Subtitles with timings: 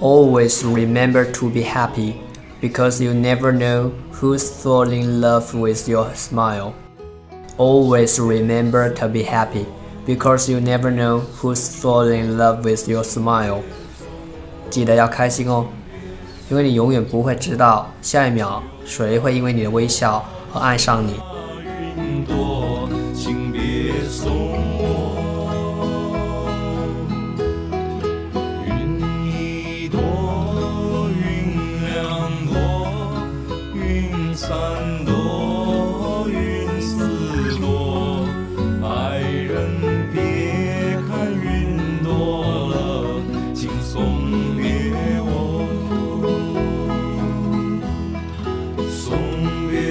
[0.00, 2.22] Always remember to be happy,
[2.62, 6.74] because you never know who's falling in love with your smile.
[7.58, 9.66] Always remember to be happy,
[10.06, 13.62] because you never know who's falling in love with your smile.
[14.70, 15.66] 记得要开心哦。
[16.50, 21.14] 因为你永远不会知道下一秒谁会因为你的微笑而爱上你。
[28.66, 30.00] 云，一朵，
[31.14, 32.02] 云两
[32.48, 32.52] 朵，
[33.72, 34.50] 云三
[35.04, 35.14] 朵，
[49.10, 49.18] 总
[49.68, 49.89] 别。